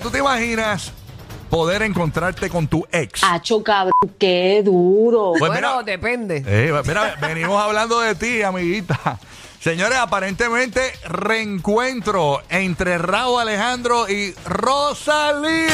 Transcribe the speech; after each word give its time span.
¿tú 0.00 0.10
te 0.10 0.18
imaginas 0.18 0.92
poder 1.50 1.82
encontrarte 1.82 2.48
con 2.50 2.66
tu 2.68 2.86
ex? 2.92 3.22
Hacho, 3.24 3.62
cabrón, 3.62 3.92
qué 4.18 4.62
duro. 4.64 5.32
Pues 5.38 5.50
bueno, 5.50 5.54
mira- 5.54 5.82
depende. 5.82 6.42
Eh, 6.46 6.72
mira, 6.86 7.16
venimos 7.20 7.62
hablando 7.62 8.00
de 8.00 8.14
ti, 8.14 8.42
amiguita. 8.42 9.18
Señores, 9.60 9.98
aparentemente 9.98 10.92
reencuentro 11.08 12.42
entre 12.48 12.96
Raúl 12.98 13.40
Alejandro 13.40 14.08
y 14.08 14.32
Rosalía. 14.44 15.68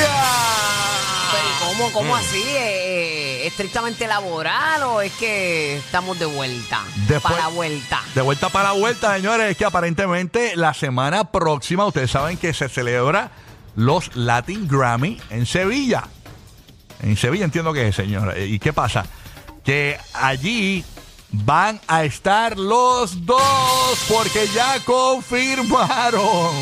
Pero, 1.32 1.44
¿y 1.44 1.76
¿Cómo, 1.76 1.92
cómo 1.92 2.16
así? 2.16 2.42
Eh, 2.42 3.42
eh, 3.42 3.46
¿Estrictamente 3.46 4.06
laboral 4.06 4.82
o 4.84 5.00
es 5.02 5.12
que 5.14 5.76
estamos 5.76 6.18
de 6.18 6.24
vuelta? 6.26 6.80
Después- 7.08 7.34
Para 7.34 7.48
vuelta. 7.48 8.00
De 8.14 8.22
vuelta 8.22 8.48
para 8.48 8.72
la 8.72 8.78
vuelta, 8.78 9.14
señores, 9.16 9.50
es 9.50 9.56
que 9.56 9.64
aparentemente 9.64 10.56
la 10.56 10.72
semana 10.72 11.30
próxima, 11.30 11.84
ustedes 11.86 12.10
saben 12.10 12.36
que 12.38 12.54
se 12.54 12.68
celebra 12.68 13.30
los 13.76 14.14
Latin 14.16 14.68
Grammy 14.68 15.18
en 15.30 15.46
Sevilla. 15.46 16.04
En 17.02 17.16
Sevilla 17.16 17.44
entiendo 17.44 17.72
que 17.72 17.88
es, 17.88 17.96
señores. 17.96 18.48
¿Y 18.48 18.58
qué 18.58 18.72
pasa? 18.72 19.04
Que 19.64 19.98
allí 20.14 20.84
van 21.44 21.80
a 21.88 22.04
estar 22.04 22.56
los 22.58 23.26
dos 23.26 23.42
porque 24.08 24.46
ya 24.54 24.78
confirmaron. 24.84 26.54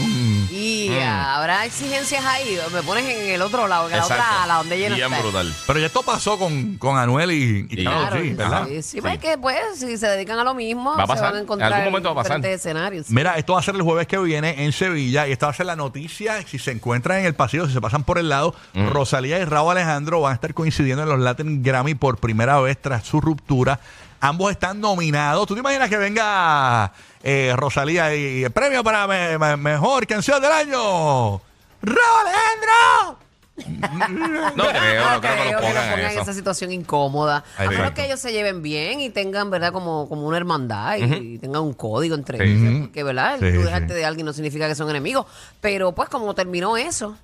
Y 0.51 0.91
habrá 1.01 1.65
exigencias 1.65 2.25
ahí. 2.25 2.59
Me 2.73 2.83
pones 2.83 3.05
en 3.05 3.31
el 3.35 3.43
otro 3.43 3.67
lado, 3.69 3.87
en 3.87 3.93
la 3.93 3.99
Exacto. 3.99 4.23
otra, 4.25 4.47
la 4.47 4.55
donde 4.55 4.79
lleno 4.79 4.95
Bien 4.97 5.11
está. 5.13 5.23
brutal. 5.23 5.55
Pero 5.67 5.79
ya 5.79 5.87
esto 5.87 6.03
pasó 6.03 6.39
con, 6.39 6.77
con 6.79 6.97
Anuel 6.99 7.33
y, 7.33 7.67
y 7.71 7.81
Y- 7.81 7.85
Karol 7.85 8.01
Claro, 8.09 8.17
G, 8.25 8.37
¿verdad? 8.37 8.67
sí, 8.69 8.83
sí, 8.83 9.01
pues 9.01 9.19
que 9.19 9.39
pues 9.39 9.57
si 9.77 9.97
se 9.99 10.07
dedican 10.09 10.39
a 10.39 10.45
lo 10.45 10.55
mismo, 10.55 10.95
Va 10.97 11.05
a 11.05 11.17
se 11.17 11.23
van 11.23 11.37
a 11.37 11.41
encontrar 11.41 11.71
En 11.71 11.77
algún 11.79 11.93
momento 11.93 12.15
va 12.15 12.21
a 12.21 12.25
pasar. 12.25 12.37
diferentes 12.39 12.61
escenarios. 12.61 13.11
Mira, 13.11 13.37
esto 13.39 13.55
va 13.55 13.61
a 13.61 13.63
ser 13.63 13.75
el 13.75 13.83
jueves 13.83 14.07
que 14.07 14.19
viene 14.19 14.65
en 14.65 14.73
Sevilla 14.73 15.27
y 15.27 15.33
esta 15.33 15.47
va 15.47 15.53
a 15.53 15.55
ser 15.55 15.67
la 15.67 15.77
noticia. 15.77 16.43
Si 16.47 16.59
se 16.59 16.71
encuentran 16.71 17.19
en 17.21 17.27
el 17.27 17.35
pasillo, 17.35 17.67
si 17.67 17.73
se 17.73 17.81
pasan 17.81 18.05
por 18.05 18.19
el 18.19 18.29
lado, 18.29 18.55
Rosalía 18.75 19.39
y 19.39 19.45
Raúl 19.45 19.73
Alejandro 19.73 20.21
van 20.21 20.33
a 20.33 20.35
estar 20.35 20.55
coincidiendo 20.55 21.03
en 21.03 21.09
los 21.09 21.19
Latin 21.21 21.63
Grammy 21.63 21.95
por 21.95 22.19
primera 22.19 22.61
vez 22.61 22.81
tras 22.81 23.05
su 23.07 23.21
ruptura. 23.21 23.81
Ambos 24.25 24.53
están 24.53 24.81
nominados. 24.81 25.47
¿Tú 25.49 25.55
te 25.55 25.61
imaginas 25.61 25.89
que 25.89 25.97
venga 25.99 26.93
eh, 27.25 27.53
Rosalía 27.57 28.15
y 28.15 28.45
el 28.45 28.53
premio 28.53 28.85
para 28.85 29.07
me- 29.09 29.37
me- 29.37 29.57
mejor 29.57 30.07
canción 30.07 30.41
del 30.41 30.53
año? 30.53 31.39
¡Raúl 31.83 31.99
Alejandro! 32.21 33.19
No 34.57 34.65
creo, 34.69 35.11
no 35.11 35.21
creo 35.21 35.37
que 35.37 35.53
lo 35.53 35.59
pongan 35.59 35.75
pongan 35.75 35.93
en 35.93 35.99
en 36.01 36.07
eso. 36.13 36.21
esa 36.23 36.33
situación 36.33 36.71
incómoda. 36.73 37.45
Ahí 37.59 37.67
a 37.67 37.71
menos 37.71 37.75
exacto. 37.81 37.95
que 38.01 38.07
ellos 38.07 38.21
se 38.21 38.33
lleven 38.33 38.63
bien 38.63 39.01
y 39.01 39.11
tengan, 39.11 39.51
¿verdad? 39.51 39.73
Como, 39.73 40.09
como 40.09 40.27
una 40.27 40.37
hermandad 40.37 40.97
y, 40.97 41.03
y 41.35 41.39
tengan 41.39 41.63
un 41.63 41.75
código 41.75 42.15
entre 42.15 42.39
Sí. 42.39 42.45
ellos. 42.45 42.81
Porque, 42.83 43.03
¿verdad? 43.03 43.35
Sí, 43.41 43.47
Tú 43.53 43.59
sí. 43.59 43.65
dejarte 43.65 43.93
de 43.95 44.05
alguien 44.05 44.25
no 44.27 44.33
significa 44.33 44.69
que 44.69 44.75
son 44.75 44.89
enemigos. 44.89 45.27
Pero, 45.61 45.93
pues, 45.93 46.09
como 46.09 46.33
terminó 46.35 46.77
eso, 46.77 47.17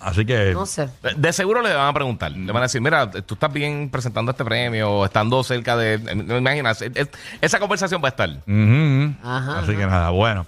Así 0.00 0.24
que. 0.24 0.52
no 0.52 0.64
sé. 0.66 0.88
De 1.16 1.32
seguro 1.32 1.60
le 1.62 1.74
van 1.74 1.88
a 1.88 1.92
preguntar. 1.92 2.30
Le 2.32 2.52
van 2.52 2.62
a 2.62 2.66
decir, 2.66 2.80
mira, 2.80 3.10
tú 3.10 3.34
estás 3.34 3.52
bien 3.52 3.90
presentando 3.90 4.30
este 4.30 4.44
premio, 4.44 5.04
estando 5.04 5.42
cerca 5.42 5.76
de... 5.76 5.98
¿Me 5.98 6.38
imaginas? 6.38 6.80
Es- 6.82 6.92
es- 6.94 7.08
esa 7.40 7.58
conversación 7.58 8.00
va 8.02 8.08
a 8.08 8.10
estar. 8.10 8.28
Ajá, 8.28 9.58
Así 9.58 9.72
ajá. 9.72 9.80
que 9.80 9.86
nada, 9.86 10.10
bueno. 10.10 10.46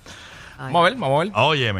Ay. 0.58 0.72
Vamos 0.72 0.80
a 0.80 0.84
ver, 0.90 0.94
vamos 0.98 1.20
a 1.20 1.24
ver. 1.24 1.32
Óyeme. 1.34 1.70